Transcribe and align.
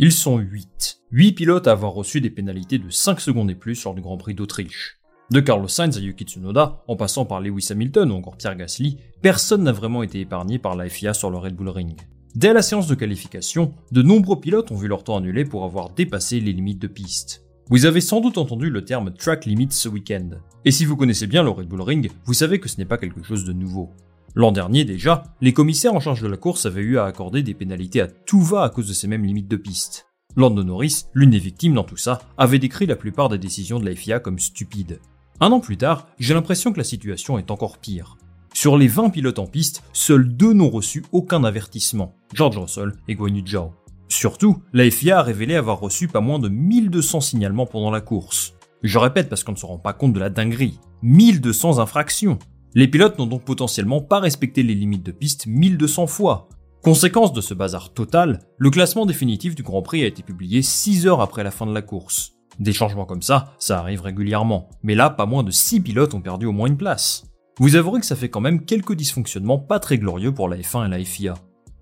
Ils 0.00 0.12
sont 0.12 0.38
8. 0.38 1.00
8 1.10 1.32
pilotes 1.32 1.66
à 1.66 1.72
avoir 1.72 1.92
reçu 1.92 2.20
des 2.20 2.30
pénalités 2.30 2.78
de 2.78 2.88
5 2.88 3.20
secondes 3.20 3.50
et 3.50 3.56
plus 3.56 3.82
lors 3.82 3.96
du 3.96 4.00
Grand 4.00 4.16
Prix 4.16 4.36
d'Autriche. 4.36 5.00
De 5.32 5.40
Carlos 5.40 5.66
Sainz 5.66 5.98
à 5.98 6.00
Yuki 6.00 6.22
Tsunoda, 6.22 6.84
en 6.86 6.94
passant 6.94 7.24
par 7.24 7.40
Lewis 7.40 7.66
Hamilton 7.70 8.12
ou 8.12 8.14
encore 8.14 8.36
Pierre 8.36 8.54
Gasly, 8.54 8.98
personne 9.22 9.64
n'a 9.64 9.72
vraiment 9.72 10.04
été 10.04 10.20
épargné 10.20 10.60
par 10.60 10.76
la 10.76 10.88
FIA 10.88 11.14
sur 11.14 11.30
le 11.30 11.38
Red 11.38 11.56
Bull 11.56 11.70
Ring. 11.70 11.96
Dès 12.36 12.52
la 12.52 12.62
séance 12.62 12.86
de 12.86 12.94
qualification, 12.94 13.74
de 13.90 14.02
nombreux 14.02 14.38
pilotes 14.38 14.70
ont 14.70 14.76
vu 14.76 14.86
leur 14.86 15.02
temps 15.02 15.16
annulé 15.16 15.44
pour 15.44 15.64
avoir 15.64 15.90
dépassé 15.90 16.38
les 16.38 16.52
limites 16.52 16.80
de 16.80 16.86
piste. 16.86 17.44
Vous 17.68 17.84
avez 17.84 18.00
sans 18.00 18.20
doute 18.20 18.38
entendu 18.38 18.70
le 18.70 18.84
terme 18.84 19.12
track 19.12 19.46
limit 19.46 19.66
ce 19.72 19.88
week-end. 19.88 20.30
Et 20.64 20.70
si 20.70 20.84
vous 20.84 20.96
connaissez 20.96 21.26
bien 21.26 21.42
le 21.42 21.50
Red 21.50 21.66
Bull 21.66 21.82
Ring, 21.82 22.08
vous 22.24 22.34
savez 22.34 22.60
que 22.60 22.68
ce 22.68 22.78
n'est 22.78 22.84
pas 22.84 22.98
quelque 22.98 23.24
chose 23.24 23.44
de 23.44 23.52
nouveau. 23.52 23.90
L'an 24.34 24.52
dernier 24.52 24.84
déjà, 24.84 25.24
les 25.40 25.52
commissaires 25.52 25.94
en 25.94 26.00
charge 26.00 26.22
de 26.22 26.28
la 26.28 26.36
course 26.36 26.66
avaient 26.66 26.82
eu 26.82 26.98
à 26.98 27.04
accorder 27.04 27.42
des 27.42 27.54
pénalités 27.54 28.00
à 28.00 28.06
tout 28.06 28.40
va 28.40 28.62
à 28.62 28.68
cause 28.68 28.88
de 28.88 28.92
ces 28.92 29.08
mêmes 29.08 29.24
limites 29.24 29.48
de 29.48 29.56
piste. 29.56 30.06
Lando 30.36 30.62
Norris, 30.62 31.06
l'une 31.14 31.30
des 31.30 31.38
victimes 31.38 31.74
dans 31.74 31.84
tout 31.84 31.96
ça, 31.96 32.20
avait 32.36 32.58
décrit 32.58 32.86
la 32.86 32.96
plupart 32.96 33.28
des 33.28 33.38
décisions 33.38 33.80
de 33.80 33.86
la 33.88 33.94
FIA 33.94 34.20
comme 34.20 34.38
stupides. 34.38 35.00
Un 35.40 35.52
an 35.52 35.60
plus 35.60 35.76
tard, 35.76 36.06
j'ai 36.18 36.34
l'impression 36.34 36.72
que 36.72 36.78
la 36.78 36.84
situation 36.84 37.38
est 37.38 37.50
encore 37.50 37.78
pire. 37.78 38.16
Sur 38.52 38.76
les 38.76 38.88
20 38.88 39.10
pilotes 39.10 39.38
en 39.38 39.46
piste, 39.46 39.82
seuls 39.92 40.28
deux 40.28 40.52
n'ont 40.52 40.70
reçu 40.70 41.04
aucun 41.12 41.44
avertissement, 41.44 42.14
George 42.34 42.58
Russell 42.58 42.92
et 43.08 43.14
Guan 43.14 43.34
Yu 43.34 43.44
Zhao. 43.46 43.72
Surtout, 44.08 44.62
la 44.72 44.90
FIA 44.90 45.18
a 45.18 45.22
révélé 45.22 45.54
avoir 45.54 45.80
reçu 45.80 46.08
pas 46.08 46.20
moins 46.20 46.38
de 46.38 46.48
1200 46.48 47.20
signalements 47.20 47.66
pendant 47.66 47.90
la 47.90 48.00
course. 48.00 48.54
Je 48.82 48.98
répète 48.98 49.28
parce 49.28 49.44
qu'on 49.44 49.52
ne 49.52 49.56
se 49.56 49.66
rend 49.66 49.78
pas 49.78 49.92
compte 49.92 50.12
de 50.12 50.20
la 50.20 50.30
dinguerie. 50.30 50.78
1200 51.02 51.78
infractions 51.78 52.38
les 52.74 52.88
pilotes 52.88 53.18
n'ont 53.18 53.26
donc 53.26 53.44
potentiellement 53.44 54.00
pas 54.00 54.20
respecté 54.20 54.62
les 54.62 54.74
limites 54.74 55.04
de 55.04 55.12
piste 55.12 55.46
1200 55.46 56.06
fois. 56.06 56.48
Conséquence 56.82 57.32
de 57.32 57.40
ce 57.40 57.54
bazar 57.54 57.92
total, 57.92 58.40
le 58.56 58.70
classement 58.70 59.06
définitif 59.06 59.54
du 59.54 59.62
Grand 59.62 59.82
Prix 59.82 60.04
a 60.04 60.06
été 60.06 60.22
publié 60.22 60.62
6 60.62 61.06
heures 61.06 61.20
après 61.20 61.42
la 61.42 61.50
fin 61.50 61.66
de 61.66 61.74
la 61.74 61.82
course. 61.82 62.34
Des 62.60 62.72
changements 62.72 63.06
comme 63.06 63.22
ça, 63.22 63.54
ça 63.58 63.78
arrive 63.78 64.02
régulièrement, 64.02 64.68
mais 64.82 64.94
là, 64.94 65.10
pas 65.10 65.26
moins 65.26 65.42
de 65.42 65.50
6 65.50 65.80
pilotes 65.80 66.14
ont 66.14 66.20
perdu 66.20 66.46
au 66.46 66.52
moins 66.52 66.68
une 66.68 66.76
place. 66.76 67.24
Vous 67.58 67.76
avouerez 67.76 68.00
que 68.00 68.06
ça 68.06 68.16
fait 68.16 68.28
quand 68.28 68.40
même 68.40 68.64
quelques 68.64 68.94
dysfonctionnements 68.94 69.58
pas 69.58 69.80
très 69.80 69.98
glorieux 69.98 70.32
pour 70.32 70.48
la 70.48 70.58
F1 70.58 70.86
et 70.86 70.90
la 70.90 71.04
FIA. 71.04 71.34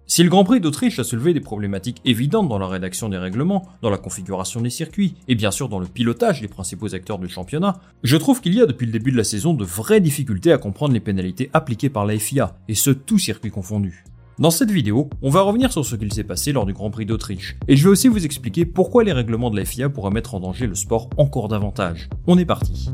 Si 0.09 0.22
le 0.22 0.28
Grand 0.28 0.44
Prix 0.44 0.61
d'Autriche 0.61 1.00
a 1.00 1.05
soulevé 1.05 1.34
des 1.34 1.41
problématiques 1.41 2.00
évidentes 2.05 2.49
dans 2.49 2.61
la 2.61 2.69
rédaction 2.69 3.09
des 3.09 3.19
règlements, 3.19 3.67
dans 3.83 3.91
la 3.91 3.99
configuration 3.99 4.61
des 4.61 4.71
circuits, 4.71 5.17
et 5.27 5.34
bien 5.34 5.50
sûr 5.50 5.69
dans 5.69 5.81
le 5.81 5.87
pilotage 5.87 6.41
des 6.41 6.47
principaux 6.47 6.94
acteurs 6.94 7.19
du 7.19 7.28
championnat, 7.28 7.81
je 8.05 8.17
trouve 8.17 8.41
qu'il 8.41 8.55
y 8.55 8.61
a 8.61 8.67
depuis 8.67 8.87
le 8.87 8.93
début 8.93 9.11
de 9.11 9.17
la 9.17 9.25
saison 9.25 9.53
de 9.53 9.65
vraies 9.65 10.00
difficultés 10.00 10.53
à 10.53 10.59
comprendre 10.59 10.94
les 10.94 11.00
pénalités 11.00 11.50
appliquées 11.53 11.91
par 11.91 12.06
la 12.06 12.17
FIA, 12.17 12.56
et 12.69 12.77
ce 12.77 12.91
tout 12.91 13.19
circuit 13.19 13.50
confondu. 13.50 14.05
Dans 14.39 14.53
cette 14.53 14.71
vidéo, 14.71 15.11
on 15.22 15.31
va 15.31 15.43
revenir 15.43 15.72
sur 15.72 15.84
ce 15.84 15.97
qu'il 15.97 16.12
s'est 16.12 16.23
passé 16.23 16.53
lors 16.53 16.67
du 16.67 16.73
Grand 16.73 16.91
Prix 16.91 17.06
d'Autriche, 17.06 17.56
et 17.67 17.75
je 17.75 17.83
vais 17.83 17.91
aussi 17.91 18.06
vous 18.06 18.25
expliquer 18.25 18.65
pourquoi 18.65 19.03
les 19.03 19.12
règlements 19.12 19.50
de 19.50 19.56
la 19.56 19.65
FIA 19.65 19.88
pourraient 19.88 20.11
mettre 20.11 20.37
en 20.37 20.41
danger 20.41 20.69
le 20.69 20.77
sport 20.77 21.11
encore 21.17 21.49
davantage. 21.49 22.09
On 22.28 22.38
est 22.38 22.44
parti. 22.44 22.91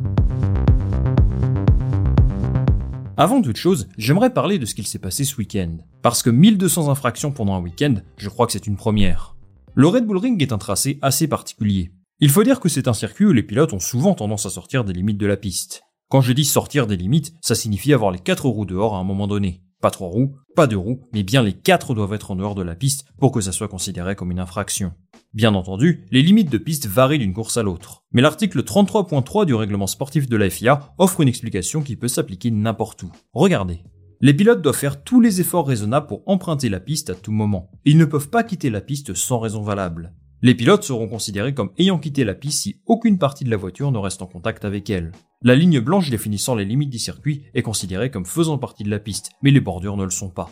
Avant 3.18 3.42
toute 3.42 3.58
chose, 3.58 3.88
j'aimerais 3.98 4.32
parler 4.32 4.58
de 4.58 4.64
ce 4.64 4.74
qu'il 4.74 4.86
s'est 4.86 4.98
passé 4.98 5.24
ce 5.24 5.36
week-end. 5.36 5.76
Parce 6.00 6.22
que 6.22 6.30
1200 6.30 6.88
infractions 6.88 7.30
pendant 7.30 7.54
un 7.54 7.60
week-end, 7.60 7.96
je 8.16 8.30
crois 8.30 8.46
que 8.46 8.52
c'est 8.52 8.66
une 8.66 8.76
première. 8.76 9.36
Le 9.74 9.86
Red 9.86 10.06
Bull 10.06 10.16
Ring 10.16 10.40
est 10.40 10.52
un 10.52 10.58
tracé 10.58 10.98
assez 11.02 11.28
particulier. 11.28 11.92
Il 12.20 12.30
faut 12.30 12.42
dire 12.42 12.58
que 12.58 12.70
c'est 12.70 12.88
un 12.88 12.94
circuit 12.94 13.26
où 13.26 13.32
les 13.32 13.42
pilotes 13.42 13.74
ont 13.74 13.80
souvent 13.80 14.14
tendance 14.14 14.46
à 14.46 14.50
sortir 14.50 14.84
des 14.84 14.94
limites 14.94 15.18
de 15.18 15.26
la 15.26 15.36
piste. 15.36 15.82
Quand 16.08 16.22
je 16.22 16.32
dis 16.32 16.46
sortir 16.46 16.86
des 16.86 16.96
limites, 16.96 17.34
ça 17.42 17.54
signifie 17.54 17.92
avoir 17.92 18.12
les 18.12 18.18
4 18.18 18.46
roues 18.46 18.64
dehors 18.64 18.94
à 18.94 18.98
un 18.98 19.04
moment 19.04 19.26
donné. 19.26 19.62
Pas 19.82 19.90
3 19.90 20.06
roues, 20.06 20.36
pas 20.54 20.68
2 20.68 20.76
roues, 20.76 21.00
mais 21.12 21.24
bien 21.24 21.42
les 21.42 21.54
4 21.54 21.92
doivent 21.94 22.12
être 22.12 22.30
en 22.30 22.36
dehors 22.36 22.54
de 22.54 22.62
la 22.62 22.76
piste 22.76 23.04
pour 23.18 23.32
que 23.32 23.40
ça 23.40 23.50
soit 23.50 23.66
considéré 23.66 24.14
comme 24.14 24.30
une 24.30 24.38
infraction. 24.38 24.92
Bien 25.34 25.56
entendu, 25.56 26.06
les 26.12 26.22
limites 26.22 26.52
de 26.52 26.58
piste 26.58 26.86
varient 26.86 27.18
d'une 27.18 27.32
course 27.32 27.56
à 27.56 27.64
l'autre. 27.64 28.04
Mais 28.12 28.22
l'article 28.22 28.62
33.3 28.62 29.44
du 29.44 29.54
règlement 29.54 29.88
sportif 29.88 30.28
de 30.28 30.36
la 30.36 30.48
FIA 30.50 30.94
offre 30.98 31.20
une 31.20 31.28
explication 31.28 31.82
qui 31.82 31.96
peut 31.96 32.06
s'appliquer 32.06 32.52
n'importe 32.52 33.02
où. 33.02 33.10
Regardez. 33.32 33.80
Les 34.20 34.34
pilotes 34.34 34.62
doivent 34.62 34.76
faire 34.76 35.02
tous 35.02 35.20
les 35.20 35.40
efforts 35.40 35.66
raisonnables 35.66 36.06
pour 36.06 36.22
emprunter 36.26 36.68
la 36.68 36.78
piste 36.78 37.10
à 37.10 37.16
tout 37.16 37.32
moment. 37.32 37.68
Ils 37.84 37.98
ne 37.98 38.04
peuvent 38.04 38.30
pas 38.30 38.44
quitter 38.44 38.70
la 38.70 38.82
piste 38.82 39.14
sans 39.14 39.40
raison 39.40 39.62
valable. 39.62 40.14
Les 40.44 40.56
pilotes 40.56 40.82
seront 40.82 41.06
considérés 41.06 41.54
comme 41.54 41.70
ayant 41.78 42.00
quitté 42.00 42.24
la 42.24 42.34
piste 42.34 42.62
si 42.62 42.80
aucune 42.86 43.16
partie 43.16 43.44
de 43.44 43.50
la 43.50 43.56
voiture 43.56 43.92
ne 43.92 43.98
reste 43.98 44.22
en 44.22 44.26
contact 44.26 44.64
avec 44.64 44.90
elle. 44.90 45.12
La 45.40 45.54
ligne 45.54 45.78
blanche 45.78 46.10
définissant 46.10 46.56
les 46.56 46.64
limites 46.64 46.90
du 46.90 46.98
circuit 46.98 47.44
est 47.54 47.62
considérée 47.62 48.10
comme 48.10 48.26
faisant 48.26 48.58
partie 48.58 48.82
de 48.82 48.90
la 48.90 48.98
piste, 48.98 49.30
mais 49.42 49.52
les 49.52 49.60
bordures 49.60 49.96
ne 49.96 50.02
le 50.02 50.10
sont 50.10 50.30
pas. 50.30 50.50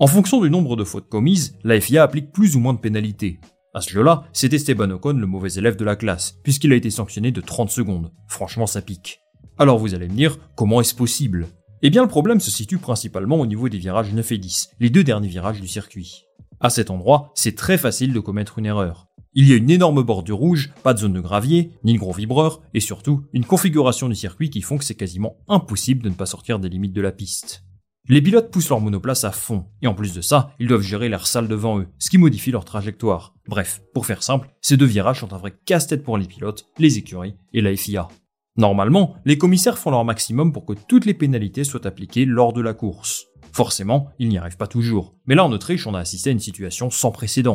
En 0.00 0.08
fonction 0.08 0.40
du 0.40 0.50
nombre 0.50 0.74
de 0.74 0.82
fautes 0.82 1.08
commises, 1.08 1.56
la 1.62 1.80
FIA 1.80 2.02
applique 2.02 2.32
plus 2.32 2.56
ou 2.56 2.58
moins 2.58 2.74
de 2.74 2.80
pénalités. 2.80 3.38
À 3.74 3.80
ce 3.80 3.90
jeu-là, 3.90 4.24
c'est 4.32 4.52
Esteban 4.52 4.90
Ocon 4.90 5.12
le 5.12 5.26
mauvais 5.26 5.52
élève 5.52 5.76
de 5.76 5.84
la 5.84 5.94
classe, 5.94 6.40
puisqu'il 6.42 6.72
a 6.72 6.76
été 6.76 6.90
sanctionné 6.90 7.30
de 7.30 7.40
30 7.40 7.70
secondes. 7.70 8.10
Franchement, 8.26 8.66
ça 8.66 8.82
pique. 8.82 9.20
Alors 9.56 9.78
vous 9.78 9.94
allez 9.94 10.08
me 10.08 10.14
dire, 10.14 10.36
comment 10.56 10.80
est-ce 10.80 10.96
possible? 10.96 11.46
Eh 11.82 11.90
bien 11.90 12.02
le 12.02 12.08
problème 12.08 12.40
se 12.40 12.50
situe 12.50 12.78
principalement 12.78 13.38
au 13.38 13.46
niveau 13.46 13.68
des 13.68 13.78
virages 13.78 14.12
9 14.12 14.32
et 14.32 14.38
10, 14.38 14.70
les 14.80 14.90
deux 14.90 15.04
derniers 15.04 15.28
virages 15.28 15.60
du 15.60 15.68
circuit. 15.68 16.24
À 16.58 16.70
cet 16.70 16.90
endroit, 16.90 17.30
c'est 17.36 17.54
très 17.54 17.78
facile 17.78 18.12
de 18.12 18.18
commettre 18.18 18.58
une 18.58 18.66
erreur. 18.66 19.07
Il 19.40 19.48
y 19.48 19.52
a 19.52 19.56
une 19.56 19.70
énorme 19.70 20.02
bordure 20.02 20.36
rouge, 20.36 20.72
pas 20.82 20.94
de 20.94 20.98
zone 20.98 21.12
de 21.12 21.20
gravier, 21.20 21.70
ni 21.84 21.92
de 21.92 21.98
gros 22.00 22.12
vibreur, 22.12 22.60
et 22.74 22.80
surtout 22.80 23.22
une 23.32 23.44
configuration 23.44 24.08
du 24.08 24.16
circuit 24.16 24.50
qui 24.50 24.62
font 24.62 24.78
que 24.78 24.84
c'est 24.84 24.96
quasiment 24.96 25.36
impossible 25.46 26.02
de 26.02 26.08
ne 26.08 26.14
pas 26.14 26.26
sortir 26.26 26.58
des 26.58 26.68
limites 26.68 26.92
de 26.92 27.00
la 27.00 27.12
piste. 27.12 27.62
Les 28.08 28.20
pilotes 28.20 28.50
poussent 28.50 28.70
leur 28.70 28.80
monoplace 28.80 29.22
à 29.22 29.30
fond, 29.30 29.66
et 29.80 29.86
en 29.86 29.94
plus 29.94 30.12
de 30.12 30.22
ça, 30.22 30.50
ils 30.58 30.66
doivent 30.66 30.82
gérer 30.82 31.08
l'air 31.08 31.28
sale 31.28 31.46
devant 31.46 31.78
eux, 31.78 31.86
ce 32.00 32.10
qui 32.10 32.18
modifie 32.18 32.50
leur 32.50 32.64
trajectoire. 32.64 33.36
Bref, 33.46 33.80
pour 33.94 34.06
faire 34.06 34.24
simple, 34.24 34.50
ces 34.60 34.76
deux 34.76 34.86
virages 34.86 35.20
sont 35.20 35.32
un 35.32 35.38
vrai 35.38 35.54
casse-tête 35.66 36.02
pour 36.02 36.18
les 36.18 36.26
pilotes, 36.26 36.66
les 36.76 36.98
écuries 36.98 37.36
et 37.52 37.60
la 37.60 37.76
FIA. 37.76 38.08
Normalement, 38.56 39.14
les 39.24 39.38
commissaires 39.38 39.78
font 39.78 39.92
leur 39.92 40.04
maximum 40.04 40.52
pour 40.52 40.66
que 40.66 40.74
toutes 40.88 41.06
les 41.06 41.14
pénalités 41.14 41.62
soient 41.62 41.86
appliquées 41.86 42.24
lors 42.24 42.52
de 42.52 42.60
la 42.60 42.74
course. 42.74 43.26
Forcément, 43.52 44.08
ils 44.18 44.30
n'y 44.30 44.38
arrivent 44.38 44.56
pas 44.56 44.66
toujours. 44.66 45.14
Mais 45.26 45.36
là, 45.36 45.44
en 45.44 45.52
Autriche, 45.52 45.86
on 45.86 45.94
a 45.94 46.00
assisté 46.00 46.30
à 46.30 46.32
une 46.32 46.40
situation 46.40 46.90
sans 46.90 47.12
précédent. 47.12 47.54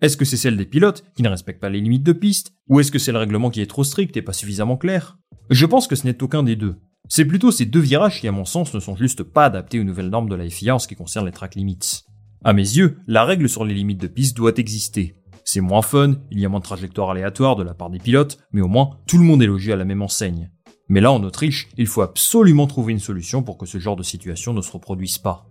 Est-ce 0.00 0.16
que 0.16 0.24
c'est 0.24 0.36
celle 0.36 0.56
des 0.56 0.64
pilotes 0.64 1.04
qui 1.16 1.22
ne 1.24 1.28
respectent 1.28 1.60
pas 1.60 1.70
les 1.70 1.80
limites 1.80 2.04
de 2.04 2.12
piste 2.12 2.54
Ou 2.68 2.78
est-ce 2.78 2.92
que 2.92 3.00
c'est 3.00 3.10
le 3.10 3.18
règlement 3.18 3.50
qui 3.50 3.60
est 3.60 3.66
trop 3.66 3.82
strict 3.82 4.16
et 4.16 4.22
pas 4.22 4.32
suffisamment 4.32 4.76
clair? 4.76 5.18
Je 5.50 5.66
pense 5.66 5.88
que 5.88 5.96
ce 5.96 6.06
n'est 6.06 6.22
aucun 6.22 6.44
des 6.44 6.54
deux. 6.54 6.76
C'est 7.08 7.24
plutôt 7.24 7.50
ces 7.50 7.66
deux 7.66 7.80
virages 7.80 8.20
qui, 8.20 8.28
à 8.28 8.32
mon 8.32 8.44
sens, 8.44 8.72
ne 8.74 8.78
sont 8.78 8.94
juste 8.94 9.24
pas 9.24 9.46
adaptés 9.46 9.80
aux 9.80 9.84
nouvelles 9.84 10.10
normes 10.10 10.28
de 10.28 10.36
la 10.36 10.48
FIA 10.48 10.76
en 10.76 10.78
ce 10.78 10.86
qui 10.86 10.94
concerne 10.94 11.26
les 11.26 11.32
track 11.32 11.56
limits. 11.56 12.04
À 12.44 12.52
mes 12.52 12.62
yeux, 12.62 12.98
la 13.08 13.24
règle 13.24 13.48
sur 13.48 13.64
les 13.64 13.74
limites 13.74 14.00
de 14.00 14.06
piste 14.06 14.36
doit 14.36 14.56
exister. 14.56 15.16
C'est 15.42 15.60
moins 15.60 15.82
fun, 15.82 16.14
il 16.30 16.38
y 16.38 16.44
a 16.44 16.48
moins 16.48 16.60
de 16.60 16.64
trajectoires 16.64 17.10
aléatoires 17.10 17.56
de 17.56 17.64
la 17.64 17.74
part 17.74 17.90
des 17.90 17.98
pilotes, 17.98 18.38
mais 18.52 18.60
au 18.60 18.68
moins 18.68 18.90
tout 19.08 19.18
le 19.18 19.24
monde 19.24 19.42
est 19.42 19.46
logé 19.46 19.72
à 19.72 19.76
la 19.76 19.84
même 19.84 20.02
enseigne. 20.02 20.52
Mais 20.88 21.00
là, 21.00 21.10
en 21.10 21.24
Autriche, 21.24 21.68
il 21.76 21.88
faut 21.88 22.02
absolument 22.02 22.68
trouver 22.68 22.92
une 22.92 23.00
solution 23.00 23.42
pour 23.42 23.58
que 23.58 23.66
ce 23.66 23.78
genre 23.78 23.96
de 23.96 24.04
situation 24.04 24.54
ne 24.54 24.62
se 24.62 24.70
reproduise 24.70 25.18
pas. 25.18 25.46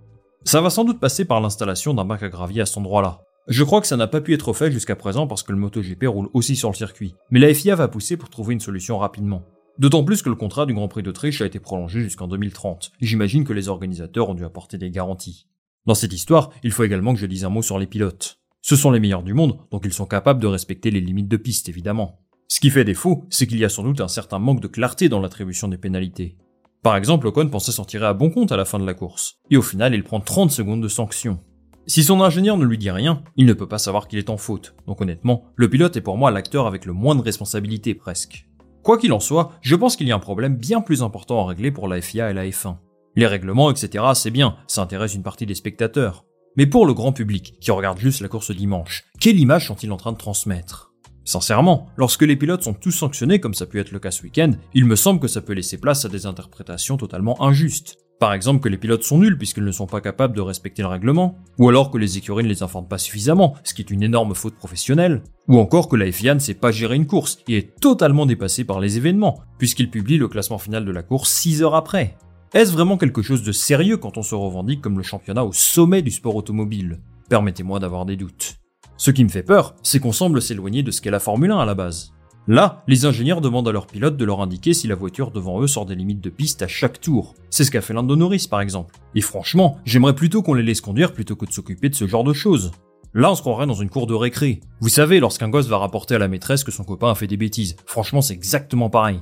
Ça 0.45 0.61
va 0.61 0.69
sans 0.69 0.85
doute 0.85 1.01
passer 1.01 1.25
par 1.25 1.41
l'installation 1.41 1.93
d'un 1.93 2.05
bac 2.05 2.23
à 2.23 2.29
gravier 2.29 2.61
à 2.61 2.65
cet 2.65 2.77
endroit-là. 2.77 3.26
Je 3.47 3.63
crois 3.63 3.79
que 3.79 3.87
ça 3.87 3.95
n'a 3.95 4.07
pas 4.07 4.19
pu 4.19 4.33
être 4.33 4.51
fait 4.51 4.71
jusqu'à 4.71 4.97
présent 4.97 5.25
parce 5.25 5.41
que 5.41 5.53
le 5.53 5.57
MotoGP 5.57 6.03
roule 6.05 6.29
aussi 6.33 6.57
sur 6.57 6.69
le 6.69 6.75
circuit, 6.75 7.15
mais 7.31 7.39
la 7.39 7.53
FIA 7.53 7.75
va 7.75 7.87
pousser 7.87 8.17
pour 8.17 8.29
trouver 8.29 8.53
une 8.53 8.59
solution 8.59 8.97
rapidement. 8.97 9.45
D'autant 9.79 10.03
plus 10.03 10.21
que 10.21 10.27
le 10.27 10.35
contrat 10.35 10.65
du 10.65 10.73
Grand 10.73 10.89
Prix 10.89 11.03
d'Autriche 11.03 11.41
a 11.41 11.45
été 11.45 11.59
prolongé 11.59 12.01
jusqu'en 12.01 12.27
2030. 12.27 12.91
J'imagine 12.99 13.45
que 13.45 13.53
les 13.53 13.69
organisateurs 13.69 14.27
ont 14.27 14.33
dû 14.33 14.43
apporter 14.43 14.77
des 14.77 14.91
garanties. 14.91 15.47
Dans 15.85 15.95
cette 15.95 16.11
histoire, 16.11 16.49
il 16.61 16.71
faut 16.71 16.83
également 16.83 17.13
que 17.13 17.21
je 17.21 17.25
dise 17.25 17.45
un 17.45 17.49
mot 17.49 17.61
sur 17.61 17.79
les 17.79 17.87
pilotes. 17.87 18.41
Ce 18.61 18.75
sont 18.75 18.91
les 18.91 18.99
meilleurs 18.99 19.23
du 19.23 19.33
monde, 19.33 19.59
donc 19.71 19.83
ils 19.85 19.93
sont 19.93 20.07
capables 20.07 20.41
de 20.41 20.47
respecter 20.47 20.91
les 20.91 20.99
limites 20.99 21.29
de 21.29 21.37
piste, 21.37 21.69
évidemment. 21.69 22.19
Ce 22.49 22.59
qui 22.59 22.69
fait 22.69 22.83
défaut, 22.83 23.23
c'est 23.29 23.47
qu'il 23.47 23.59
y 23.59 23.65
a 23.65 23.69
sans 23.69 23.83
doute 23.83 24.01
un 24.01 24.09
certain 24.09 24.39
manque 24.39 24.59
de 24.59 24.67
clarté 24.67 25.07
dans 25.07 25.21
l'attribution 25.21 25.69
des 25.69 25.77
pénalités. 25.77 26.37
Par 26.83 26.97
exemple, 26.97 27.27
Ocon 27.27 27.47
pensait 27.47 27.71
s'en 27.71 27.85
tirer 27.85 28.07
à 28.07 28.13
bon 28.13 28.29
compte 28.29 28.51
à 28.51 28.57
la 28.57 28.65
fin 28.65 28.79
de 28.79 28.85
la 28.85 28.93
course, 28.93 29.37
et 29.49 29.55
au 29.55 29.61
final 29.61 29.93
il 29.93 30.03
prend 30.03 30.19
30 30.19 30.51
secondes 30.51 30.81
de 30.81 30.89
sanction. 30.89 31.39
Si 31.89 32.03
son 32.03 32.19
ingénieur 32.19 32.57
ne 32.57 32.65
lui 32.65 32.77
dit 32.77 32.91
rien, 32.91 33.23
il 33.37 33.45
ne 33.45 33.53
peut 33.53 33.67
pas 33.67 33.77
savoir 33.77 34.09
qu'il 34.09 34.19
est 34.19 34.29
en 34.29 34.35
faute, 34.35 34.75
donc 34.87 34.99
honnêtement, 34.99 35.45
le 35.55 35.69
pilote 35.69 35.95
est 35.95 36.01
pour 36.01 36.17
moi 36.17 36.31
l'acteur 36.31 36.67
avec 36.67 36.85
le 36.85 36.91
moins 36.91 37.15
de 37.15 37.21
responsabilité 37.21 37.95
presque. 37.95 38.45
Quoi 38.83 38.97
qu'il 38.97 39.13
en 39.13 39.21
soit, 39.21 39.53
je 39.61 39.73
pense 39.73 39.95
qu'il 39.95 40.05
y 40.05 40.11
a 40.11 40.15
un 40.15 40.19
problème 40.19 40.57
bien 40.57 40.81
plus 40.81 41.01
important 41.01 41.41
à 41.41 41.47
régler 41.47 41.71
pour 41.71 41.87
la 41.87 42.01
FIA 42.01 42.29
et 42.29 42.33
la 42.33 42.45
F1. 42.45 42.75
Les 43.15 43.25
règlements, 43.25 43.71
etc., 43.71 44.03
c'est 44.15 44.31
bien, 44.31 44.57
ça 44.67 44.81
intéresse 44.81 45.15
une 45.15 45.23
partie 45.23 45.45
des 45.45 45.55
spectateurs. 45.55 46.25
Mais 46.57 46.65
pour 46.65 46.85
le 46.85 46.93
grand 46.93 47.13
public, 47.13 47.55
qui 47.61 47.71
regarde 47.71 47.99
juste 47.99 48.19
la 48.19 48.27
course 48.27 48.51
dimanche, 48.51 49.05
quelle 49.21 49.39
image 49.39 49.67
sont-ils 49.67 49.91
en 49.93 49.97
train 49.97 50.11
de 50.11 50.17
transmettre? 50.17 50.91
Sincèrement, 51.23 51.87
lorsque 51.95 52.23
les 52.23 52.35
pilotes 52.35 52.63
sont 52.63 52.73
tous 52.73 52.91
sanctionnés 52.91 53.39
comme 53.39 53.53
ça 53.53 53.65
peut 53.65 53.79
être 53.79 53.91
le 53.91 53.99
cas 53.99 54.11
ce 54.11 54.23
week-end, 54.23 54.51
il 54.73 54.83
me 54.83 54.97
semble 54.97 55.21
que 55.21 55.27
ça 55.29 55.41
peut 55.41 55.53
laisser 55.53 55.77
place 55.77 56.03
à 56.03 56.09
des 56.09 56.25
interprétations 56.25 56.97
totalement 56.97 57.41
injustes. 57.41 57.97
Par 58.19 58.33
exemple 58.33 58.61
que 58.61 58.69
les 58.69 58.77
pilotes 58.77 59.03
sont 59.03 59.19
nuls 59.19 59.37
puisqu'ils 59.37 59.63
ne 59.63 59.71
sont 59.71 59.85
pas 59.85 60.01
capables 60.01 60.35
de 60.35 60.41
respecter 60.41 60.81
le 60.81 60.87
règlement, 60.87 61.37
ou 61.59 61.69
alors 61.69 61.91
que 61.91 61.99
les 61.99 62.17
écuries 62.17 62.43
ne 62.43 62.49
les 62.49 62.63
informent 62.63 62.87
pas 62.87 62.97
suffisamment, 62.97 63.53
ce 63.63 63.75
qui 63.75 63.83
est 63.83 63.91
une 63.91 64.01
énorme 64.01 64.33
faute 64.33 64.55
professionnelle, 64.55 65.21
ou 65.47 65.59
encore 65.59 65.87
que 65.87 65.95
la 65.95 66.11
FIA 66.11 66.33
ne 66.33 66.39
sait 66.39 66.55
pas 66.55 66.71
gérer 66.71 66.95
une 66.95 67.05
course 67.05 67.37
et 67.47 67.57
est 67.57 67.79
totalement 67.79 68.25
dépassée 68.25 68.63
par 68.63 68.79
les 68.79 68.97
événements, 68.97 69.41
puisqu'il 69.59 69.91
publie 69.91 70.17
le 70.17 70.27
classement 70.27 70.57
final 70.57 70.83
de 70.83 70.91
la 70.91 71.03
course 71.03 71.29
6 71.29 71.61
heures 71.61 71.75
après. 71.75 72.17
Est-ce 72.53 72.73
vraiment 72.73 72.97
quelque 72.97 73.21
chose 73.21 73.43
de 73.43 73.51
sérieux 73.51 73.97
quand 73.97 74.17
on 74.17 74.23
se 74.23 74.33
revendique 74.33 74.81
comme 74.81 74.97
le 74.97 75.03
championnat 75.03 75.45
au 75.45 75.53
sommet 75.53 76.01
du 76.01 76.11
sport 76.11 76.35
automobile? 76.35 76.99
Permettez-moi 77.29 77.79
d'avoir 77.79 78.05
des 78.05 78.15
doutes. 78.15 78.55
Ce 78.95 79.11
qui 79.11 79.23
me 79.23 79.29
fait 79.29 79.43
peur, 79.43 79.75
c'est 79.83 79.99
qu'on 79.99 80.11
semble 80.11 80.41
s'éloigner 80.41 80.81
de 80.81 80.89
ce 80.89 81.01
qu'est 81.01 81.11
la 81.11 81.19
Formule 81.19 81.51
1 81.51 81.59
à 81.59 81.65
la 81.65 81.75
base. 81.75 82.13
Là, 82.49 82.83
les 82.87 83.05
ingénieurs 83.05 83.41
demandent 83.41 83.67
à 83.67 83.73
leurs 83.73 83.87
pilotes 83.87 84.15
de 84.15 84.23
leur 84.23 84.39
indiquer 84.39 84.73
si 84.73 84.87
la 84.87 84.95
voiture 84.95 85.31
devant 85.31 85.61
eux 85.61 85.67
sort 85.67 85.85
des 85.85 85.95
limites 85.95 86.23
de 86.23 86.29
piste 86.29 86.61
à 86.61 86.67
chaque 86.67 87.01
tour. 87.01 87.35
C'est 87.49 87.65
ce 87.65 87.71
qu'a 87.71 87.81
fait 87.81 87.93
Lando 87.93 88.15
Norris 88.15 88.47
par 88.49 88.61
exemple. 88.61 88.95
Et 89.15 89.21
franchement, 89.21 89.79
j'aimerais 89.83 90.15
plutôt 90.15 90.41
qu'on 90.41 90.53
les 90.53 90.63
laisse 90.63 90.79
conduire 90.79 91.11
plutôt 91.11 91.35
que 91.35 91.45
de 91.45 91.51
s'occuper 91.51 91.89
de 91.89 91.95
ce 91.95 92.07
genre 92.07 92.23
de 92.23 92.31
choses. 92.31 92.71
Là, 93.13 93.31
on 93.31 93.35
se 93.35 93.41
croirait 93.41 93.67
dans 93.67 93.73
une 93.73 93.89
cour 93.89 94.07
de 94.07 94.13
récré. 94.13 94.61
Vous 94.79 94.87
savez, 94.87 95.19
lorsqu'un 95.19 95.49
gosse 95.49 95.67
va 95.67 95.77
rapporter 95.77 96.15
à 96.15 96.19
la 96.19 96.29
maîtresse 96.29 96.63
que 96.63 96.71
son 96.71 96.85
copain 96.85 97.11
a 97.11 97.15
fait 97.15 97.27
des 97.27 97.35
bêtises. 97.35 97.75
Franchement, 97.85 98.21
c'est 98.21 98.33
exactement 98.33 98.89
pareil. 98.89 99.19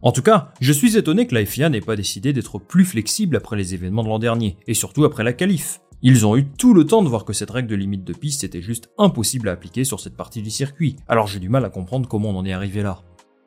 En 0.00 0.12
tout 0.12 0.22
cas, 0.22 0.52
je 0.60 0.72
suis 0.72 0.96
étonné 0.96 1.26
que 1.26 1.34
la 1.34 1.44
FIA 1.44 1.68
n'ait 1.68 1.80
pas 1.80 1.96
décidé 1.96 2.32
d'être 2.32 2.58
plus 2.58 2.84
flexible 2.86 3.36
après 3.36 3.56
les 3.56 3.74
événements 3.74 4.02
de 4.02 4.08
l'an 4.08 4.18
dernier, 4.18 4.56
et 4.66 4.74
surtout 4.74 5.04
après 5.04 5.24
la 5.24 5.32
qualif. 5.32 5.80
Ils 6.04 6.26
ont 6.26 6.36
eu 6.36 6.44
tout 6.44 6.74
le 6.74 6.84
temps 6.84 7.04
de 7.04 7.08
voir 7.08 7.24
que 7.24 7.32
cette 7.32 7.52
règle 7.52 7.68
de 7.68 7.76
limite 7.76 8.02
de 8.02 8.12
piste 8.12 8.42
était 8.42 8.60
juste 8.60 8.90
impossible 8.98 9.48
à 9.48 9.52
appliquer 9.52 9.84
sur 9.84 10.00
cette 10.00 10.16
partie 10.16 10.42
du 10.42 10.50
circuit, 10.50 10.96
alors 11.06 11.28
j'ai 11.28 11.38
du 11.38 11.48
mal 11.48 11.64
à 11.64 11.70
comprendre 11.70 12.08
comment 12.08 12.30
on 12.30 12.38
en 12.38 12.44
est 12.44 12.52
arrivé 12.52 12.82
là. 12.82 13.02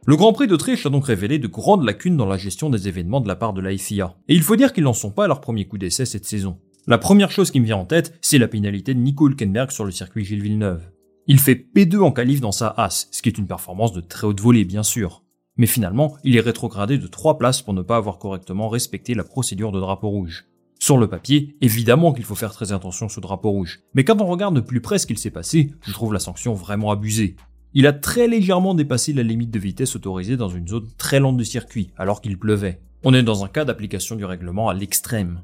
Le 0.06 0.16
Grand 0.16 0.32
Prix 0.32 0.48
d'Autriche 0.48 0.86
a 0.86 0.90
donc 0.90 1.06
révélé 1.06 1.38
de 1.38 1.48
grandes 1.48 1.84
lacunes 1.84 2.16
dans 2.16 2.26
la 2.26 2.38
gestion 2.38 2.70
des 2.70 2.88
événements 2.88 3.20
de 3.20 3.28
la 3.28 3.36
part 3.36 3.52
de 3.52 3.60
la 3.60 3.78
FIA, 3.78 4.16
et 4.30 4.36
il 4.36 4.42
faut 4.42 4.56
dire 4.56 4.72
qu'ils 4.72 4.86
n'en 4.86 4.94
sont 4.94 5.12
pas 5.12 5.26
à 5.26 5.28
leur 5.28 5.42
premier 5.42 5.66
coup 5.66 5.78
d'essai 5.78 6.06
cette 6.06 6.24
saison. 6.24 6.58
La 6.88 6.98
première 6.98 7.30
chose 7.30 7.52
qui 7.52 7.60
me 7.60 7.66
vient 7.66 7.76
en 7.76 7.86
tête, 7.86 8.18
c'est 8.22 8.38
la 8.38 8.48
pénalité 8.48 8.94
de 8.94 9.02
Nico 9.02 9.28
Hülkenberg 9.28 9.72
sur 9.72 9.84
le 9.84 9.92
circuit 9.92 10.24
Gilles 10.24 10.42
Villeneuve. 10.42 10.90
Il 11.28 11.42
fait 11.42 11.68
P2 11.76 12.00
en 12.00 12.14
qualif 12.14 12.40
dans 12.40 12.54
sa 12.54 12.70
As, 12.78 13.10
ce 13.12 13.22
qui 13.22 13.28
est 13.28 13.38
une 13.38 13.48
performance 13.48 13.92
de 13.92 14.00
très 14.00 14.28
haute 14.28 14.40
volée 14.40 14.64
bien 14.64 14.84
sûr. 14.84 15.24
Mais 15.58 15.68
finalement, 15.68 16.16
il 16.24 16.38
est 16.38 16.42
rétrogradé 16.42 16.98
de 17.00 17.08
3 17.08 17.38
places 17.38 17.62
pour 17.62 17.74
ne 17.74 17.82
pas 17.82 17.98
avoir 17.98 18.18
correctement 18.18 18.70
respecté 18.70 19.14
la 19.14 19.26
procédure 19.26 19.74
de 19.74 19.80
drapeau 19.82 20.08
rouge. 20.08 20.46
Sur 20.86 21.00
le 21.00 21.08
papier, 21.08 21.58
évidemment 21.62 22.14
qu'il 22.14 22.26
faut 22.26 22.36
faire 22.36 22.54
très 22.54 22.72
attention 22.72 23.10
ce 23.10 23.20
drapeau 23.20 23.50
rouge. 23.50 23.80
Mais 23.96 24.04
quand 24.04 24.22
on 24.22 24.28
regarde 24.28 24.56
de 24.56 24.62
plus 24.62 24.82
près 24.82 25.00
ce 25.00 25.08
qu'il 25.08 25.18
s'est 25.18 25.32
passé, 25.32 25.72
je 25.82 25.92
trouve 25.92 26.14
la 26.14 26.20
sanction 26.20 26.54
vraiment 26.54 26.92
abusée. 26.92 27.38
Il 27.74 27.88
a 27.88 27.92
très 27.92 28.28
légèrement 28.28 28.76
dépassé 28.76 29.12
la 29.12 29.24
limite 29.24 29.50
de 29.50 29.58
vitesse 29.58 29.96
autorisée 29.96 30.38
dans 30.38 30.48
une 30.48 30.68
zone 30.68 30.88
très 31.00 31.20
lente 31.20 31.38
du 31.38 31.44
circuit, 31.44 31.90
alors 31.98 32.22
qu'il 32.22 32.38
pleuvait. 32.38 32.82
On 33.04 33.16
est 33.16 33.24
dans 33.24 33.44
un 33.44 33.48
cas 33.48 33.66
d'application 33.66 34.16
du 34.16 34.26
règlement 34.26 34.70
à 34.70 34.76
l'extrême. 34.76 35.42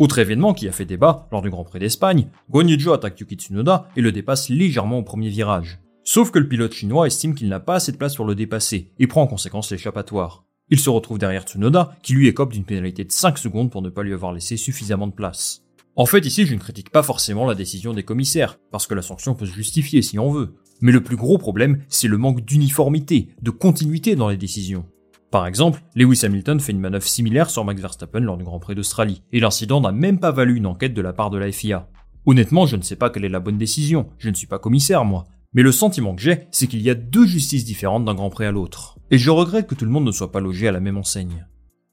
Autre 0.00 0.18
événement 0.18 0.54
qui 0.54 0.66
a 0.66 0.72
fait 0.72 0.86
débat 0.86 1.28
lors 1.30 1.42
du 1.42 1.50
Grand 1.50 1.62
Prix 1.62 1.78
d'Espagne, 1.78 2.26
Guanyu 2.50 2.90
attaque 2.92 3.20
Yuki 3.20 3.36
Tsunoda 3.36 3.86
et 3.94 4.00
le 4.00 4.10
dépasse 4.10 4.48
légèrement 4.48 4.98
au 4.98 5.04
premier 5.04 5.28
virage. 5.28 5.78
Sauf 6.02 6.32
que 6.32 6.40
le 6.40 6.48
pilote 6.48 6.72
chinois 6.72 7.06
estime 7.06 7.36
qu'il 7.36 7.48
n'a 7.48 7.60
pas 7.60 7.76
assez 7.76 7.92
de 7.92 7.96
place 7.96 8.16
pour 8.16 8.26
le 8.26 8.34
dépasser 8.34 8.90
et 8.98 9.06
prend 9.06 9.22
en 9.22 9.28
conséquence 9.28 9.70
l'échappatoire. 9.70 10.49
Il 10.72 10.78
se 10.78 10.88
retrouve 10.88 11.18
derrière 11.18 11.42
Tsunoda, 11.42 11.96
qui 12.02 12.14
lui 12.14 12.28
écope 12.28 12.52
d'une 12.52 12.64
pénalité 12.64 13.04
de 13.04 13.10
5 13.10 13.38
secondes 13.38 13.70
pour 13.70 13.82
ne 13.82 13.90
pas 13.90 14.04
lui 14.04 14.14
avoir 14.14 14.32
laissé 14.32 14.56
suffisamment 14.56 15.08
de 15.08 15.12
place. 15.12 15.62
En 15.96 16.06
fait, 16.06 16.24
ici, 16.24 16.46
je 16.46 16.54
ne 16.54 16.60
critique 16.60 16.90
pas 16.90 17.02
forcément 17.02 17.44
la 17.44 17.56
décision 17.56 17.92
des 17.92 18.04
commissaires, 18.04 18.56
parce 18.70 18.86
que 18.86 18.94
la 18.94 19.02
sanction 19.02 19.34
peut 19.34 19.46
se 19.46 19.52
justifier 19.52 20.00
si 20.00 20.18
on 20.20 20.30
veut. 20.30 20.54
Mais 20.80 20.92
le 20.92 21.02
plus 21.02 21.16
gros 21.16 21.38
problème, 21.38 21.82
c'est 21.88 22.06
le 22.06 22.18
manque 22.18 22.44
d'uniformité, 22.44 23.30
de 23.42 23.50
continuité 23.50 24.14
dans 24.14 24.28
les 24.28 24.36
décisions. 24.36 24.86
Par 25.32 25.46
exemple, 25.46 25.82
Lewis 25.96 26.20
Hamilton 26.24 26.60
fait 26.60 26.72
une 26.72 26.80
manœuvre 26.80 27.06
similaire 27.06 27.50
sur 27.50 27.64
Max 27.64 27.80
Verstappen 27.80 28.20
lors 28.20 28.36
du 28.36 28.44
Grand 28.44 28.60
Prix 28.60 28.76
d'Australie, 28.76 29.22
et 29.32 29.40
l'incident 29.40 29.80
n'a 29.80 29.92
même 29.92 30.20
pas 30.20 30.30
valu 30.30 30.56
une 30.56 30.66
enquête 30.66 30.94
de 30.94 31.02
la 31.02 31.12
part 31.12 31.30
de 31.30 31.38
la 31.38 31.50
FIA. 31.50 31.88
Honnêtement, 32.26 32.66
je 32.66 32.76
ne 32.76 32.82
sais 32.82 32.96
pas 32.96 33.10
quelle 33.10 33.24
est 33.24 33.28
la 33.28 33.40
bonne 33.40 33.58
décision, 33.58 34.08
je 34.18 34.30
ne 34.30 34.34
suis 34.34 34.46
pas 34.46 34.58
commissaire 34.60 35.04
moi, 35.04 35.26
mais 35.52 35.62
le 35.62 35.72
sentiment 35.72 36.14
que 36.14 36.22
j'ai, 36.22 36.46
c'est 36.50 36.66
qu'il 36.66 36.82
y 36.82 36.90
a 36.90 36.94
deux 36.94 37.26
justices 37.26 37.64
différentes 37.64 38.04
d'un 38.04 38.14
Grand 38.14 38.30
Prix 38.30 38.44
à 38.44 38.52
l'autre. 38.52 38.98
Et 39.10 39.18
je 39.18 39.30
regrette 39.30 39.66
que 39.66 39.74
tout 39.74 39.84
le 39.84 39.90
monde 39.90 40.04
ne 40.04 40.12
soit 40.12 40.30
pas 40.30 40.40
logé 40.40 40.68
à 40.68 40.72
la 40.72 40.80
même 40.80 40.96
enseigne. 40.96 41.46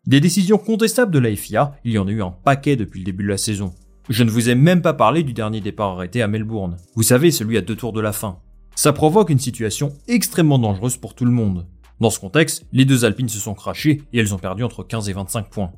Des 0.06 0.22
décisions 0.22 0.58
contestables 0.58 1.12
de 1.12 1.20
la 1.20 1.36
FIA, 1.36 1.74
il 1.84 1.92
y 1.92 1.98
en 1.98 2.08
a 2.08 2.12
eu 2.12 2.22
un 2.22 2.32
paquet 2.32 2.76
depuis 2.76 3.00
le 3.00 3.06
début 3.06 3.24
de 3.24 3.30
la 3.30 3.38
saison. 3.38 3.74
Je 4.10 4.24
ne 4.24 4.30
vous 4.30 4.50
ai 4.50 4.56
même 4.56 4.82
pas 4.82 4.94
parlé 4.94 5.24
du 5.24 5.34
dernier 5.34 5.60
départ 5.60 5.94
arrêté 5.94 6.22
à 6.22 6.28
Melbourne. 6.28 6.78
Vous 6.96 7.04
savez, 7.04 7.32
celui 7.32 7.58
à 7.58 7.62
deux 7.62 7.76
tours 7.76 7.94
de 7.94 8.00
la 8.00 8.14
fin. 8.14 8.40
Ça 8.76 8.94
provoque 8.94 9.30
une 9.30 9.40
situation 9.40 9.92
extrêmement 10.08 10.60
dangereuse 10.60 10.98
pour 10.98 11.16
tout 11.16 11.26
le 11.26 11.32
monde. 11.32 11.68
Dans 12.00 12.12
ce 12.12 12.20
contexte, 12.20 12.66
les 12.72 12.86
deux 12.86 13.06
Alpines 13.06 13.28
se 13.28 13.40
sont 13.40 13.56
crachées 13.56 14.04
et 14.14 14.20
elles 14.20 14.36
ont 14.36 14.40
perdu 14.40 14.64
entre 14.64 14.84
15 14.84 15.10
et 15.10 15.14
25 15.14 15.50
points. 15.50 15.72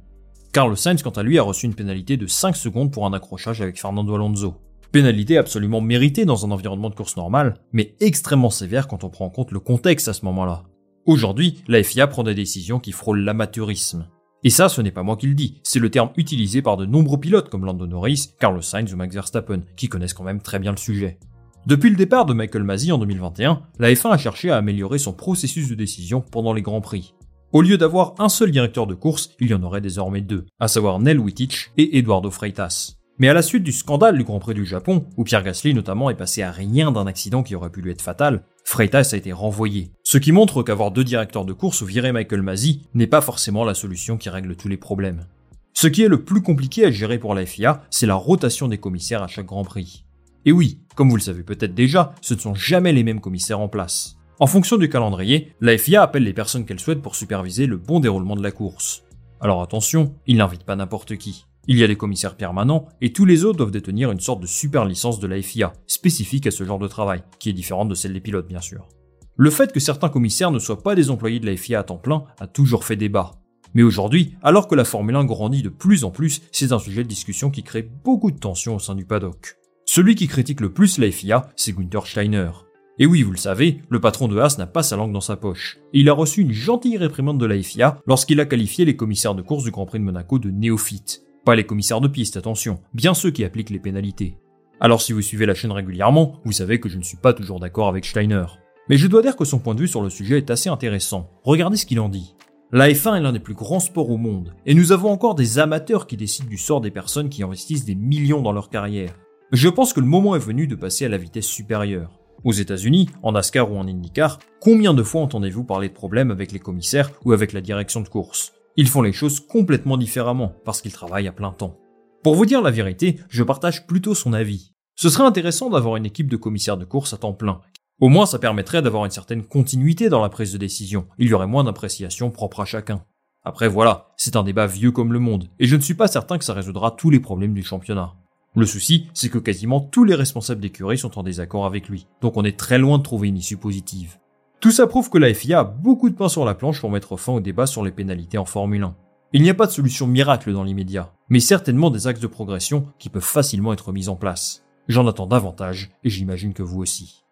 Carlos 0.52 0.76
Sainz, 0.76 1.02
quant 1.02 1.10
à 1.12 1.24
lui, 1.24 1.40
a 1.40 1.44
reçu 1.44 1.66
une 1.66 1.76
pénalité 1.76 2.18
de 2.18 2.28
5 2.28 2.56
secondes 2.56 2.92
pour 2.92 3.06
un 3.06 3.14
accrochage 3.14 3.62
avec 3.62 3.80
Fernando 3.80 4.14
Alonso. 4.16 4.56
Pénalité 4.92 5.38
absolument 5.38 5.82
méritée 5.82 6.26
dans 6.26 6.48
un 6.48 6.52
environnement 6.52 6.90
de 6.90 6.96
course 6.96 7.16
normal, 7.16 7.62
mais 7.74 7.96
extrêmement 8.00 8.50
sévère 8.50 8.88
quand 8.88 9.04
on 9.04 9.10
prend 9.10 9.26
en 9.26 9.30
compte 9.30 9.52
le 9.52 9.60
contexte 9.60 10.08
à 10.08 10.14
ce 10.14 10.26
moment-là. 10.26 10.64
Aujourd'hui, 11.06 11.64
la 11.68 11.84
FIA 11.84 12.08
prend 12.08 12.24
des 12.24 12.34
décisions 12.34 12.80
qui 12.80 12.92
frôlent 12.92 13.24
l'amateurisme. 13.24 14.08
Et 14.44 14.50
ça, 14.50 14.68
ce 14.68 14.82
n'est 14.82 14.90
pas 14.90 15.04
moi 15.04 15.16
qui 15.16 15.28
le 15.28 15.36
dis, 15.36 15.60
c'est 15.64 15.80
le 15.80 15.92
terme 15.92 16.10
utilisé 16.18 16.64
par 16.64 16.76
de 16.76 16.88
nombreux 16.88 17.20
pilotes 17.20 17.50
comme 17.50 17.66
Lando 17.66 17.86
Norris, 17.86 18.30
Carlos 18.40 18.62
Sainz 18.62 18.92
ou 18.92 18.98
Max 18.98 19.14
Verstappen, 19.14 19.62
qui 19.76 19.90
connaissent 19.90 20.14
quand 20.16 20.24
même 20.24 20.42
très 20.42 20.58
bien 20.58 20.72
le 20.72 20.78
sujet. 20.78 21.20
Depuis 21.68 21.92
le 21.92 21.96
départ 21.96 22.26
de 22.26 22.34
Michael 22.34 22.64
Masi 22.64 22.92
en 22.92 22.98
2021, 22.98 23.62
la 23.78 23.92
F1 23.92 24.12
a 24.12 24.18
cherché 24.18 24.50
à 24.50 24.58
améliorer 24.58 24.98
son 24.98 25.14
processus 25.14 25.70
de 25.70 25.76
décision 25.76 26.22
pendant 26.22 26.54
les 26.54 26.64
Grands 26.64 26.82
Prix. 26.82 27.14
Au 27.52 27.62
lieu 27.62 27.78
d'avoir 27.78 28.16
un 28.18 28.30
seul 28.30 28.50
directeur 28.50 28.88
de 28.88 28.96
course, 28.96 29.36
il 29.40 29.50
y 29.50 29.54
en 29.54 29.62
aurait 29.62 29.82
désormais 29.82 30.22
deux, 30.22 30.46
à 30.60 30.68
savoir 30.68 31.00
Nel 31.00 31.20
Wittich 31.20 31.72
et 31.78 31.98
Eduardo 31.98 32.32
Freitas. 32.32 32.99
Mais 33.20 33.28
à 33.28 33.34
la 33.34 33.42
suite 33.42 33.64
du 33.64 33.74
scandale 33.74 34.18
du 34.18 34.24
Grand 34.24 34.40
Prix 34.40 34.54
du 34.54 34.66
Japon, 34.66 35.06
où 35.18 35.26
Pierre 35.26 35.44
Gasly 35.44 35.74
notamment 35.74 36.10
est 36.10 36.16
passé 36.16 36.42
à 36.42 36.52
rien 36.52 36.90
d'un 36.90 37.06
accident 37.06 37.44
qui 37.44 37.54
aurait 37.54 37.70
pu 37.70 37.82
lui 37.82 37.92
être 37.92 38.02
fatal, 38.02 38.44
Freitas 38.64 39.10
a 39.12 39.18
été 39.18 39.34
renvoyé. 39.34 39.92
Ce 40.04 40.18
qui 40.18 40.32
montre 40.32 40.64
qu'avoir 40.64 40.92
deux 40.92 41.04
directeurs 41.04 41.44
de 41.44 41.52
course 41.52 41.82
ou 41.82 41.86
virer 41.86 42.14
Michael 42.14 42.42
Masi 42.42 42.88
n'est 42.94 43.08
pas 43.08 43.20
forcément 43.20 43.66
la 43.66 43.74
solution 43.74 44.18
qui 44.18 44.30
règle 44.30 44.56
tous 44.56 44.70
les 44.70 44.78
problèmes. 44.78 45.26
Ce 45.74 45.88
qui 45.88 46.02
est 46.02 46.08
le 46.08 46.24
plus 46.24 46.42
compliqué 46.42 46.86
à 46.86 46.92
gérer 46.92 47.20
pour 47.20 47.36
la 47.36 47.46
FIA, 47.46 47.84
c'est 47.90 48.06
la 48.06 48.16
rotation 48.16 48.70
des 48.70 48.78
commissaires 48.78 49.24
à 49.24 49.28
chaque 49.28 49.48
Grand 49.48 49.66
Prix. 49.66 50.06
Et 50.46 50.54
oui, 50.54 50.80
comme 50.96 51.10
vous 51.10 51.18
le 51.18 51.22
savez 51.22 51.44
peut-être 51.44 51.76
déjà, 51.76 52.14
ce 52.22 52.36
ne 52.36 52.40
sont 52.40 52.56
jamais 52.56 52.94
les 52.94 53.04
mêmes 53.04 53.20
commissaires 53.20 53.60
en 53.60 53.68
place. 53.68 54.16
En 54.40 54.48
fonction 54.48 54.78
du 54.78 54.88
calendrier, 54.88 55.52
la 55.60 55.78
FIA 55.78 56.02
appelle 56.02 56.24
les 56.24 56.32
personnes 56.32 56.66
qu'elle 56.66 56.80
souhaite 56.80 57.02
pour 57.02 57.16
superviser 57.16 57.66
le 57.66 57.76
bon 57.76 58.00
déroulement 58.00 58.38
de 58.38 58.44
la 58.44 58.52
course. 58.52 59.04
Alors 59.42 59.62
attention, 59.62 60.16
il 60.26 60.38
n'invite 60.38 60.64
pas 60.64 60.78
n'importe 60.78 61.18
qui. 61.18 61.46
Il 61.68 61.78
y 61.78 61.84
a 61.84 61.88
des 61.88 61.96
commissaires 61.96 62.38
permanents 62.38 62.88
et 63.02 63.14
tous 63.14 63.26
les 63.26 63.46
autres 63.46 63.58
doivent 63.58 63.72
détenir 63.72 64.12
une 64.12 64.20
sorte 64.20 64.42
de 64.42 64.48
super 64.48 64.86
licence 64.86 65.20
de 65.20 65.28
la 65.28 65.42
FIA, 65.42 65.74
spécifique 65.88 66.48
à 66.48 66.52
ce 66.52 66.64
genre 66.64 66.80
de 66.80 66.88
travail, 66.88 67.24
qui 67.40 67.50
est 67.50 67.54
différente 67.54 67.90
de 67.90 67.96
celle 67.96 68.14
des 68.14 68.22
pilotes 68.22 68.48
bien 68.48 68.62
sûr. 68.62 68.88
Le 69.36 69.50
fait 69.50 69.72
que 69.72 69.80
certains 69.80 70.10
commissaires 70.10 70.52
ne 70.52 70.60
soient 70.60 70.84
pas 70.84 70.96
des 70.96 71.10
employés 71.10 71.40
de 71.40 71.46
la 71.46 71.56
FIA 71.56 71.80
à 71.80 71.84
temps 71.84 71.98
plein 71.98 72.26
a 72.40 72.48
toujours 72.48 72.84
fait 72.84 72.96
débat. 72.96 73.32
Mais 73.74 73.84
aujourd'hui, 73.84 74.36
alors 74.42 74.68
que 74.68 74.76
la 74.76 74.84
Formule 74.84 75.16
1 75.16 75.26
grandit 75.26 75.62
de 75.62 75.70
plus 75.70 76.04
en 76.04 76.12
plus, 76.12 76.42
c'est 76.52 76.72
un 76.72 76.80
sujet 76.80 77.04
de 77.04 77.10
discussion 77.10 77.52
qui 77.52 77.64
crée 77.64 77.84
beaucoup 78.04 78.32
de 78.32 78.40
tensions 78.40 78.76
au 78.76 78.80
sein 78.80 78.96
du 78.96 79.06
paddock. 79.06 79.56
Celui 79.86 80.16
qui 80.16 80.28
critique 80.28 80.62
le 80.62 80.74
plus 80.74 80.98
la 80.98 81.12
FIA, 81.12 81.50
c'est 81.56 81.74
Günther 81.74 82.06
Steiner. 82.06 82.52
Et 82.98 83.06
oui, 83.06 83.22
vous 83.22 83.32
le 83.32 83.38
savez, 83.38 83.82
le 83.90 84.02
patron 84.02 84.28
de 84.28 84.38
Haas 84.38 84.58
n'a 84.58 84.68
pas 84.68 84.84
sa 84.84 84.98
langue 84.98 85.14
dans 85.14 85.22
sa 85.22 85.38
poche. 85.38 85.78
Et 85.94 86.02
il 86.02 86.10
a 86.10 86.14
reçu 86.14 86.42
une 86.42 86.52
gentille 86.52 86.98
réprimande 86.98 87.40
de 87.40 87.46
la 87.46 87.62
FIA 87.62 88.02
lorsqu'il 88.06 88.42
a 88.42 88.46
qualifié 88.46 88.84
les 88.84 88.98
commissaires 88.98 89.36
de 89.36 89.42
course 89.42 89.64
du 89.64 89.72
Grand 89.72 89.86
Prix 89.86 90.00
de 90.00 90.04
Monaco 90.04 90.38
de 90.38 90.52
néophytes. 90.52 91.24
Pas 91.46 91.56
les 91.56 91.66
commissaires 91.66 92.02
de 92.02 92.08
piste, 92.08 92.38
attention, 92.38 92.80
bien 92.94 93.14
ceux 93.14 93.32
qui 93.32 93.44
appliquent 93.44 93.70
les 93.70 93.80
pénalités. 93.80 94.38
Alors 94.80 95.02
si 95.02 95.14
vous 95.14 95.22
suivez 95.22 95.46
la 95.46 95.56
chaîne 95.56 95.72
régulièrement, 95.72 96.40
vous 96.46 96.52
savez 96.52 96.80
que 96.80 96.90
je 96.90 96.98
ne 96.98 97.04
suis 97.04 97.18
pas 97.18 97.34
toujours 97.34 97.60
d'accord 97.60 97.88
avec 97.88 98.06
Steiner. 98.06 98.46
Mais 98.90 98.98
je 98.98 99.08
dois 99.08 99.22
dire 99.22 99.36
que 99.36 99.46
son 99.46 99.60
point 99.60 99.76
de 99.76 99.82
vue 99.82 99.88
sur 99.88 100.02
le 100.02 100.10
sujet 100.10 100.38
est 100.38 100.52
assez 100.52 100.70
intéressant. 100.70 101.30
Regardez 101.44 101.78
ce 101.78 101.86
qu'il 101.86 102.00
en 102.00 102.10
dit. 102.10 102.36
La 102.72 102.90
F1 102.90 103.18
est 103.18 103.22
l'un 103.22 103.34
des 103.34 103.40
plus 103.40 103.56
grands 103.56 103.80
sports 103.80 104.12
au 104.12 104.18
monde, 104.18 104.54
et 104.66 104.76
nous 104.76 104.92
avons 104.92 105.10
encore 105.10 105.34
des 105.34 105.58
amateurs 105.58 106.06
qui 106.06 106.18
décident 106.18 106.48
du 106.48 106.58
sort 106.58 106.82
des 106.82 106.92
personnes 106.92 107.30
qui 107.30 107.42
investissent 107.42 107.86
des 107.86 107.96
millions 107.96 108.42
dans 108.42 108.52
leur 108.52 108.70
carrière. 108.70 109.16
Je 109.52 109.70
pense 109.70 109.94
que 109.94 110.00
le 110.00 110.06
moment 110.06 110.36
est 110.36 110.40
venu 110.40 110.68
de 110.68 110.76
passer 110.76 111.06
à 111.06 111.10
la 111.10 111.18
vitesse 111.18 111.48
supérieure. 111.48 112.20
Aux 112.44 112.54
États-Unis, 112.54 113.10
en 113.24 113.32
NASCAR 113.32 113.72
ou 113.72 113.78
en 113.78 113.88
IndyCar, 113.88 114.38
combien 114.62 114.94
de 114.94 115.02
fois 115.02 115.22
entendez-vous 115.22 115.64
parler 115.64 115.90
de 115.90 115.94
problèmes 115.94 116.32
avec 116.32 116.52
les 116.52 116.60
commissaires 116.60 117.12
ou 117.26 117.34
avec 117.34 117.54
la 117.54 117.62
direction 117.62 118.02
de 118.02 118.08
course? 118.08 118.54
Ils 118.80 118.88
font 118.88 119.02
les 119.02 119.12
choses 119.12 119.42
complètement 119.42 119.98
différemment 119.98 120.54
parce 120.64 120.82
qu'ils 120.82 120.94
travaillent 120.94 121.28
à 121.28 121.34
plein 121.34 121.52
temps. 121.52 121.78
Pour 122.24 122.36
vous 122.36 122.46
dire 122.46 122.62
la 122.62 122.72
vérité, 122.72 123.20
je 123.28 123.44
partage 123.44 123.86
plutôt 123.86 124.16
son 124.16 124.32
avis. 124.32 124.72
Ce 124.96 125.10
serait 125.10 125.26
intéressant 125.26 125.70
d'avoir 125.70 125.98
une 125.98 126.06
équipe 126.06 126.30
de 126.30 126.38
commissaires 126.38 126.78
de 126.78 126.86
course 126.86 127.14
à 127.14 127.18
temps 127.18 127.34
plein. 127.34 127.60
Au 128.00 128.08
moins, 128.08 128.26
ça 128.26 128.40
permettrait 128.40 128.82
d'avoir 128.82 129.04
une 129.04 129.12
certaine 129.12 129.44
continuité 129.44 130.08
dans 130.08 130.22
la 130.22 130.30
prise 130.30 130.54
de 130.54 130.58
décision. 130.58 131.08
Il 131.18 131.28
y 131.28 131.34
aurait 131.34 131.46
moins 131.46 131.66
d'appréciation 131.66 132.32
propre 132.32 132.62
à 132.62 132.66
chacun. 132.66 133.04
Après 133.44 133.68
voilà, 133.68 134.14
c'est 134.16 134.38
un 134.38 134.44
débat 134.44 134.66
vieux 134.66 134.92
comme 134.92 135.12
le 135.12 135.20
monde, 135.20 135.50
et 135.60 135.66
je 135.66 135.76
ne 135.76 135.82
suis 135.82 135.94
pas 135.94 136.08
certain 136.08 136.38
que 136.38 136.46
ça 136.46 136.54
résoudra 136.54 136.92
tous 136.92 137.10
les 137.10 137.20
problèmes 137.20 137.54
du 137.54 137.64
championnat. 137.64 138.14
Le 138.56 138.66
souci, 138.66 139.08
c'est 139.14 139.28
que 139.28 139.40
quasiment 139.40 139.82
tous 139.82 140.06
les 140.06 140.16
responsables 140.16 140.62
d'écurie 140.62 140.98
sont 140.98 141.20
en 141.20 141.24
désaccord 141.24 141.66
avec 141.66 141.90
lui, 141.90 142.08
donc 142.22 142.38
on 142.38 142.46
est 142.46 142.58
très 142.58 142.78
loin 142.78 142.98
de 142.98 143.04
trouver 143.04 143.28
une 143.28 143.38
issue 143.38 143.58
positive. 143.58 144.16
Tout 144.60 144.72
ça 144.72 144.88
prouve 144.88 145.10
que 145.10 145.18
la 145.18 145.34
FIA 145.34 145.60
a 145.60 145.64
beaucoup 145.64 146.10
de 146.10 146.16
pain 146.16 146.28
sur 146.28 146.44
la 146.44 146.54
planche 146.54 146.82
pour 146.82 146.92
mettre 146.92 147.16
fin 147.16 147.32
au 147.32 147.40
débat 147.40 147.66
sur 147.66 147.82
les 147.82 147.92
pénalités 147.92 148.38
en 148.38 148.44
Formule 148.44 148.84
1. 148.84 148.96
Il 149.32 149.42
n'y 149.42 149.50
a 149.50 149.54
pas 149.54 149.68
de 149.68 149.72
solution 149.72 150.06
miracle 150.06 150.52
dans 150.52 150.66
l'immédiat, 150.66 151.14
mais 151.30 151.40
certainement 151.40 151.90
des 151.90 152.08
axes 152.08 152.20
de 152.20 152.28
progression 152.28 152.88
qui 153.00 153.08
peuvent 153.08 153.24
facilement 153.24 153.72
être 153.72 153.94
mis 153.94 154.10
en 154.10 154.18
place. 154.18 154.66
J'en 154.90 155.08
attends 155.08 155.28
davantage, 155.28 155.92
et 156.04 156.10
j'imagine 156.10 156.54
que 156.54 156.64
vous 156.64 156.82
aussi. 156.82 157.24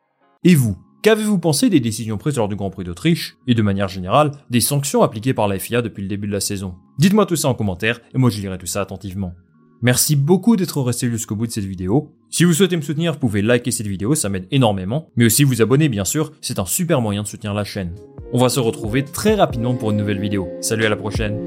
Et 0.45 0.55
vous, 0.55 0.77
qu'avez-vous 1.01 1.37
pensé 1.37 1.69
des 1.69 1.81
décisions 1.81 2.17
prises 2.17 2.37
lors 2.37 2.47
du 2.47 2.55
Grand 2.55 2.69
Prix 2.69 2.85
d'Autriche, 2.85 3.35
et 3.45 3.55
de 3.55 3.61
manière 3.61 3.89
générale, 3.89 4.31
des 4.49 4.61
sanctions 4.61 5.01
appliquées 5.01 5.33
par 5.33 5.49
la 5.49 5.59
FIA 5.59 5.81
depuis 5.81 6.03
le 6.03 6.07
début 6.07 6.27
de 6.27 6.33
la 6.33 6.39
saison? 6.39 6.75
Dites-moi 6.97 7.25
tout 7.25 7.35
ça 7.35 7.49
en 7.49 7.55
commentaire, 7.55 7.99
et 8.13 8.17
moi 8.17 8.29
je 8.29 8.39
lirai 8.39 8.57
tout 8.57 8.67
ça 8.67 8.79
attentivement. 8.79 9.33
Merci 9.81 10.15
beaucoup 10.15 10.55
d'être 10.55 10.81
resté 10.81 11.09
jusqu'au 11.09 11.35
bout 11.35 11.45
de 11.45 11.51
cette 11.51 11.65
vidéo. 11.65 12.11
Si 12.31 12.43
vous 12.45 12.53
souhaitez 12.53 12.75
me 12.75 12.81
soutenir, 12.81 13.19
pouvez 13.19 13.43
liker 13.43 13.69
cette 13.69 13.87
vidéo, 13.87 14.15
ça 14.15 14.27
m'aide 14.27 14.47
énormément. 14.49 15.09
Mais 15.15 15.25
aussi 15.25 15.43
vous 15.43 15.61
abonner 15.61 15.87
bien 15.87 16.05
sûr, 16.05 16.31
c'est 16.41 16.57
un 16.57 16.65
super 16.65 16.99
moyen 16.99 17.21
de 17.21 17.27
soutenir 17.27 17.53
la 17.53 17.63
chaîne. 17.63 17.93
On 18.33 18.39
va 18.39 18.49
se 18.49 18.59
retrouver 18.59 19.05
très 19.05 19.35
rapidement 19.35 19.75
pour 19.75 19.91
une 19.91 19.97
nouvelle 19.97 20.19
vidéo. 20.19 20.49
Salut 20.61 20.85
à 20.85 20.89
la 20.89 20.95
prochaine 20.95 21.45